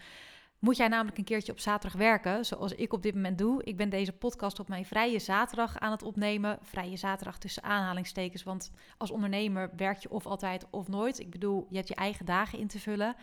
Moet 0.59 0.77
jij 0.77 0.89
namelijk 0.89 1.19
een 1.19 1.25
keertje 1.25 1.53
op 1.53 1.61
zaterdag 1.61 1.99
werken, 1.99 2.45
zoals 2.45 2.73
ik 2.73 2.93
op 2.93 3.03
dit 3.03 3.15
moment 3.15 3.39
doe. 3.39 3.65
Ik 3.65 3.77
ben 3.77 3.89
deze 3.89 4.13
podcast 4.13 4.61
op 4.61 4.69
mijn 4.69 4.85
vrije 4.85 5.19
zaterdag 5.19 5.79
aan 5.79 5.91
het 5.91 6.03
opnemen. 6.03 6.59
Vrije 6.63 6.97
zaterdag 6.97 7.39
tussen 7.39 7.63
aanhalingstekens, 7.63 8.43
want 8.43 8.71
als 8.99 9.11
ondernemer 9.11 9.71
werk 9.77 9.99
je 9.99 10.11
of 10.11 10.27
altijd 10.27 10.67
of 10.71 10.89
nooit. 10.89 11.19
Ik 11.19 11.31
bedoel, 11.31 11.67
je 11.69 11.77
hebt 11.77 11.89
je 11.89 11.95
eigen 11.95 12.27
dagen 12.27 12.59
in 12.59 12.67
te 12.67 12.81
vullen. 12.81 13.17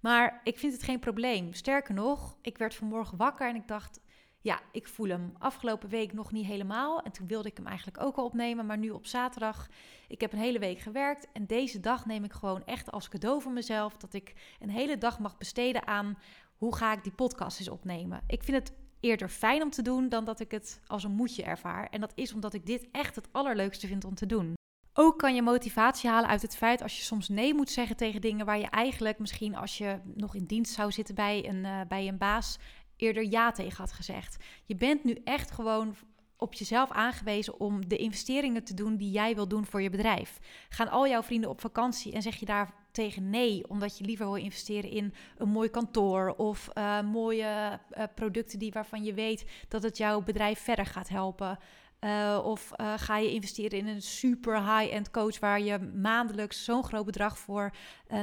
Maar 0.00 0.40
ik 0.44 0.58
vind 0.58 0.72
het 0.72 0.82
geen 0.82 0.98
probleem. 0.98 1.52
Sterker 1.52 1.94
nog, 1.94 2.36
ik 2.40 2.58
werd 2.58 2.74
vanmorgen 2.74 3.16
wakker 3.16 3.48
en 3.48 3.56
ik 3.56 3.68
dacht, 3.68 4.00
ja, 4.42 4.60
ik 4.72 4.88
voel 4.88 5.08
hem. 5.08 5.32
Afgelopen 5.38 5.88
week 5.88 6.12
nog 6.12 6.32
niet 6.32 6.46
helemaal. 6.46 7.02
En 7.02 7.12
toen 7.12 7.26
wilde 7.26 7.48
ik 7.48 7.56
hem 7.56 7.66
eigenlijk 7.66 8.00
ook 8.00 8.16
al 8.16 8.24
opnemen. 8.24 8.66
Maar 8.66 8.78
nu 8.78 8.90
op 8.90 9.06
zaterdag. 9.06 9.68
Ik 10.08 10.20
heb 10.20 10.32
een 10.32 10.38
hele 10.38 10.58
week 10.58 10.78
gewerkt. 10.78 11.28
En 11.32 11.46
deze 11.46 11.80
dag 11.80 12.06
neem 12.06 12.24
ik 12.24 12.32
gewoon 12.32 12.64
echt 12.64 12.90
als 12.90 13.08
cadeau 13.08 13.42
voor 13.42 13.52
mezelf. 13.52 13.96
Dat 13.96 14.14
ik 14.14 14.56
een 14.60 14.70
hele 14.70 14.98
dag 14.98 15.18
mag 15.18 15.36
besteden 15.36 15.86
aan 15.86 16.18
hoe 16.56 16.76
ga 16.76 16.92
ik 16.92 17.02
die 17.02 17.12
podcast 17.12 17.58
eens 17.58 17.68
opnemen. 17.68 18.22
Ik 18.26 18.42
vind 18.42 18.56
het 18.56 18.72
eerder 19.00 19.28
fijn 19.28 19.62
om 19.62 19.70
te 19.70 19.82
doen 19.82 20.08
dan 20.08 20.24
dat 20.24 20.40
ik 20.40 20.50
het 20.50 20.80
als 20.86 21.04
een 21.04 21.14
moedje 21.14 21.42
ervaar. 21.42 21.88
En 21.88 22.00
dat 22.00 22.12
is 22.14 22.32
omdat 22.32 22.54
ik 22.54 22.66
dit 22.66 22.88
echt 22.92 23.16
het 23.16 23.28
allerleukste 23.32 23.86
vind 23.86 24.04
om 24.04 24.14
te 24.14 24.26
doen. 24.26 24.54
Ook 24.94 25.18
kan 25.18 25.34
je 25.34 25.42
motivatie 25.42 26.10
halen 26.10 26.30
uit 26.30 26.42
het 26.42 26.56
feit 26.56 26.82
als 26.82 26.96
je 26.96 27.02
soms 27.02 27.28
nee 27.28 27.54
moet 27.54 27.70
zeggen 27.70 27.96
tegen 27.96 28.20
dingen 28.20 28.46
waar 28.46 28.58
je 28.58 28.70
eigenlijk 28.70 29.18
misschien 29.18 29.56
als 29.56 29.78
je 29.78 30.00
nog 30.14 30.34
in 30.34 30.44
dienst 30.44 30.74
zou 30.74 30.92
zitten 30.92 31.14
bij 31.14 31.48
een, 31.48 31.64
uh, 31.64 31.80
bij 31.88 32.08
een 32.08 32.18
baas 32.18 32.58
eerder 33.02 33.30
ja 33.30 33.50
tegen 33.50 33.78
had 33.78 33.92
gezegd. 33.92 34.36
Je 34.64 34.76
bent 34.76 35.04
nu 35.04 35.18
echt 35.24 35.50
gewoon 35.50 35.94
op 36.36 36.54
jezelf 36.54 36.90
aangewezen 36.90 37.60
om 37.60 37.88
de 37.88 37.96
investeringen 37.96 38.64
te 38.64 38.74
doen 38.74 38.96
die 38.96 39.10
jij 39.10 39.34
wil 39.34 39.48
doen 39.48 39.66
voor 39.66 39.82
je 39.82 39.90
bedrijf. 39.90 40.38
Gaan 40.68 40.88
al 40.88 41.08
jouw 41.08 41.22
vrienden 41.22 41.50
op 41.50 41.60
vakantie 41.60 42.12
en 42.12 42.22
zeg 42.22 42.36
je 42.36 42.46
daar 42.46 42.74
tegen 42.92 43.30
nee, 43.30 43.68
omdat 43.68 43.98
je 43.98 44.04
liever 44.04 44.26
wil 44.26 44.34
investeren 44.34 44.90
in 44.90 45.14
een 45.36 45.48
mooi 45.48 45.70
kantoor 45.70 46.34
of 46.36 46.68
uh, 46.74 47.00
mooie 47.02 47.80
uh, 47.90 48.04
producten 48.14 48.58
die 48.58 48.72
waarvan 48.72 49.04
je 49.04 49.14
weet 49.14 49.44
dat 49.68 49.82
het 49.82 49.96
jouw 49.96 50.22
bedrijf 50.22 50.58
verder 50.58 50.86
gaat 50.86 51.08
helpen. 51.08 51.58
Uh, 52.00 52.40
of 52.44 52.70
ga 52.96 53.16
je 53.16 53.32
investeren 53.32 53.78
in 53.78 53.86
een 53.86 54.02
super 54.02 54.78
high-end 54.78 55.10
coach 55.10 55.38
waar 55.38 55.60
je 55.60 55.78
maandelijks 55.78 56.64
zo'n 56.64 56.84
groot 56.84 57.04
bedrag 57.04 57.38
voor 57.38 57.74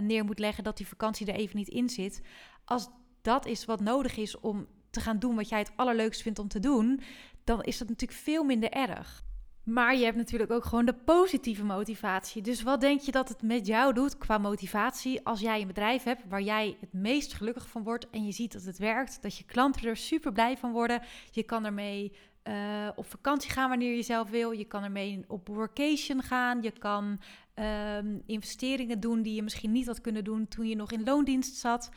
neer 0.02 0.26
moet 0.26 0.40
leggen 0.40 0.64
dat 0.64 0.78
die 0.78 0.88
vakantie 0.88 1.28
er 1.28 1.40
even 1.40 1.58
niet 1.58 1.68
in 1.68 1.90
zit. 1.90 2.22
Als 2.66 2.90
dat 3.30 3.46
is 3.46 3.66
wat 3.66 3.80
nodig 3.80 4.18
is 4.18 4.40
om 4.40 4.68
te 4.90 5.00
gaan 5.00 5.20
doen 5.20 5.36
wat 5.36 5.50
jij 5.50 5.60
het 5.60 5.72
allerleukst 5.76 6.22
vindt 6.22 6.40
om 6.40 6.48
te 6.48 6.60
doen, 6.60 7.02
dan 7.44 7.64
is 7.64 7.78
dat 7.78 7.88
natuurlijk 7.90 8.20
veel 8.20 8.44
minder 8.44 8.70
erg. 8.70 9.24
Maar 9.64 9.96
je 9.96 10.04
hebt 10.04 10.18
natuurlijk 10.18 10.52
ook 10.52 10.64
gewoon 10.64 10.86
de 10.86 10.94
positieve 10.94 11.64
motivatie. 11.64 12.42
Dus 12.42 12.64
wat 12.64 12.82
denk 12.82 13.00
je 13.02 13.12
dat 13.12 13.30
het 13.30 13.42
met 13.42 13.68
jou 13.68 13.94
doet 13.94 14.18
qua 14.18 14.38
motivatie 14.38 15.26
als 15.26 15.40
jij 15.40 15.62
een 15.62 15.68
bedrijf 15.68 16.04
hebt 16.04 16.24
waar 16.30 16.42
jij 16.42 16.78
het 16.80 16.94
meest 16.94 17.34
gelukkig 17.34 17.70
van 17.70 17.84
wordt 17.84 18.10
en 18.10 18.26
je 18.26 18.32
ziet 18.32 18.52
dat 18.52 18.64
het 18.64 18.78
werkt, 18.78 19.22
dat 19.22 19.38
je 19.38 19.44
klanten 19.44 19.88
er 19.88 19.98
super 19.98 20.32
blij 20.32 20.58
van 20.58 20.72
worden. 20.72 21.02
Je 21.32 21.44
kan 21.44 21.66
ermee 21.66 22.12
uh, 22.44 22.90
op 22.96 23.06
vakantie 23.06 23.52
gaan 23.52 23.70
wanneer 23.70 23.96
je 23.96 24.04
zelf 24.04 24.30
wil. 24.30 24.52
Je 24.52 24.66
kan 24.66 24.84
ermee 24.84 25.24
op 25.28 25.48
workation 25.48 26.22
gaan. 26.22 26.62
Je 26.62 26.72
kan 26.72 27.20
uh, 27.56 27.98
investeringen 28.26 29.00
doen 29.00 29.22
die 29.22 29.36
je 29.36 29.44
misschien 29.44 29.72
niet 29.72 29.88
had 29.88 30.02
kunnen 30.02 30.24
doen 30.24 30.48
toen 30.48 30.68
je 30.68 30.76
nog 30.76 30.92
in 30.92 31.04
loondienst 31.04 31.56
zat 31.56 31.90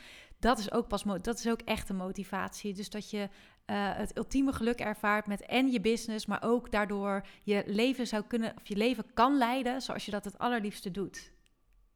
dat 0.43 0.59
is 0.59 0.71
ook 0.71 0.87
pas 0.87 1.03
dat 1.21 1.39
is 1.39 1.47
ook 1.47 1.61
echte 1.61 1.93
motivatie. 1.93 2.73
Dus 2.73 2.89
dat 2.89 3.09
je 3.09 3.19
uh, 3.19 3.27
het 3.95 4.17
ultieme 4.17 4.53
geluk 4.53 4.79
ervaart 4.79 5.27
met 5.27 5.45
en 5.45 5.71
je 5.71 5.81
business, 5.81 6.25
maar 6.25 6.43
ook 6.43 6.71
daardoor 6.71 7.25
je 7.43 7.63
leven 7.65 8.07
zou 8.07 8.23
kunnen 8.23 8.53
of 8.55 8.67
je 8.67 8.75
leven 8.75 9.05
kan 9.13 9.37
leiden 9.37 9.81
zoals 9.81 10.05
je 10.05 10.11
dat 10.11 10.25
het 10.25 10.37
allerliefste 10.37 10.91
doet. 10.91 11.31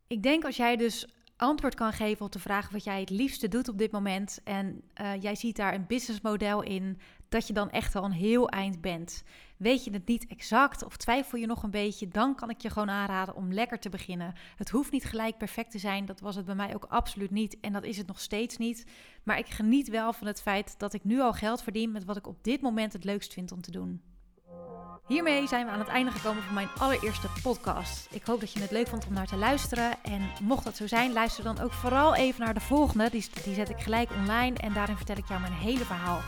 Ik 0.08 0.24
denk 0.24 0.46
als 0.46 0.58
jij 0.58 0.76
dus 0.76 1.08
antwoord 1.36 1.76
kan 1.76 1.94
geven 1.94 2.26
op 2.26 2.32
de 2.32 2.40
vraag 2.40 2.70
wat 2.70 2.84
jij 2.84 3.00
het 3.00 3.10
liefste 3.10 3.48
doet 3.48 3.68
op 3.68 3.78
dit 3.78 3.92
moment 3.92 4.40
en 4.44 4.82
uh, 5.02 5.22
jij 5.22 5.36
ziet 5.36 5.56
daar 5.56 5.74
een 5.74 5.88
businessmodel 5.88 6.62
in, 6.62 7.00
dat 7.30 7.48
je 7.48 7.54
dan 7.54 7.70
echt 7.70 7.96
al 7.96 8.04
een 8.04 8.12
heel 8.12 8.50
eind 8.50 8.82
bent. 8.82 9.24
Weet 9.58 9.84
je 9.84 9.92
het 9.92 10.08
niet 10.08 10.28
exact 10.28 10.84
of 10.84 10.98
twijfel 10.98 11.38
je 11.38 11.46
nog 11.46 11.64
een 11.64 11.72
beetje, 11.72 12.08
dan 12.08 12.36
kan 12.36 12.50
ik 12.50 12.62
je 12.62 12.70
gewoon 12.70 12.90
aanraden 12.90 13.36
om 13.36 13.54
lekker 13.54 13.80
te 13.80 13.90
beginnen. 13.90 14.34
Het 14.56 14.70
hoeft 14.70 14.92
niet 14.92 15.06
gelijk 15.06 15.38
perfect 15.38 15.72
te 15.72 15.80
zijn, 15.80 16.06
dat 16.06 16.20
was 16.20 16.36
het 16.36 16.46
bij 16.46 16.56
mij 16.56 16.76
ook 16.76 16.86
absoluut 16.86 17.32
niet 17.32 17.60
en 17.60 17.74
dat 17.74 17.84
is 17.84 17.98
het 17.98 18.08
nog 18.08 18.20
steeds 18.20 18.58
niet. 18.58 18.86
Maar 19.24 19.38
ik 19.38 19.48
geniet 19.48 19.90
wel 19.90 20.14
van 20.14 20.28
het 20.28 20.42
feit 20.42 20.80
dat 20.80 20.94
ik 20.94 21.04
nu 21.04 21.20
al 21.20 21.34
geld 21.34 21.64
verdien 21.64 21.92
met 21.92 22.06
wat 22.06 22.18
ik 22.18 22.28
op 22.28 22.44
dit 22.44 22.62
moment 22.62 22.94
het 22.94 23.04
leukst 23.04 23.34
vind 23.34 23.52
om 23.52 23.62
te 23.62 23.72
doen. 23.72 24.02
Hiermee 25.08 25.48
zijn 25.48 25.66
we 25.66 25.72
aan 25.72 25.80
het 25.80 25.88
einde 25.88 26.12
gekomen 26.12 26.44
van 26.44 26.54
mijn 26.54 26.70
allereerste 26.78 27.28
podcast. 27.44 28.08
Ik 28.12 28.26
hoop 28.26 28.40
dat 28.40 28.52
je 28.52 28.60
het 28.60 28.72
leuk 28.72 28.88
vond 28.88 29.08
om 29.08 29.14
naar 29.14 29.28
te 29.28 29.36
luisteren. 29.36 30.04
En 30.04 30.22
mocht 30.42 30.64
dat 30.64 30.76
zo 30.76 30.88
zijn, 30.88 31.14
luister 31.14 31.44
dan 31.44 31.60
ook 31.60 31.72
vooral 31.72 32.16
even 32.16 32.46
naar 32.46 32.54
de 32.54 32.60
volgende. 32.60 33.10
Die, 33.10 33.30
die 33.44 33.54
zet 33.54 33.70
ik 33.70 33.80
gelijk 33.80 34.10
online 34.12 34.58
en 34.58 34.74
daarin 34.74 34.98
vertel 34.98 35.18
ik 35.18 35.28
jou 35.28 35.42
mijn 35.42 35.54
hele 35.54 35.86
verhaal. 35.86 36.22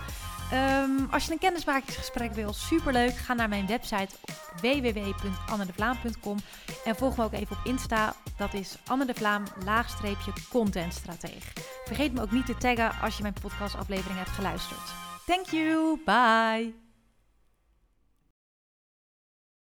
Um, 0.53 1.07
als 1.11 1.25
je 1.25 1.31
een 1.31 1.37
kennismakingsgesprek 1.37 2.33
wil, 2.33 2.53
superleuk. 2.53 3.17
Ga 3.17 3.33
naar 3.33 3.49
mijn 3.49 3.67
website 3.67 4.15
www.annedevlaam.com 4.61 6.37
en 6.85 6.95
volg 6.95 7.17
me 7.17 7.23
ook 7.23 7.33
even 7.33 7.57
op 7.57 7.65
Insta. 7.65 8.15
Dat 8.37 8.53
is 8.53 8.77
Anne 8.87 9.05
de 9.05 9.13
Vlaam, 9.13 9.43
laagstreepje 9.65 10.33
contentstrateeg. 10.49 11.53
Vergeet 11.85 12.13
me 12.13 12.21
ook 12.21 12.31
niet 12.31 12.45
te 12.45 12.57
taggen 12.57 12.91
als 13.01 13.15
je 13.15 13.21
mijn 13.21 13.35
podcastaflevering 13.41 14.17
hebt 14.17 14.29
geluisterd. 14.29 14.93
Thank 15.25 15.45
you, 15.45 16.01
bye! 16.05 16.88